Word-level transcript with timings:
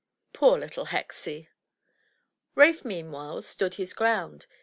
Poor 0.33 0.57
little 0.57 0.87
Hexie! 0.87 1.49
Ralph, 2.55 2.81
meanwhile^ 2.81 3.43
stood 3.43 3.75
his 3.75 3.93
ground. 3.93 4.47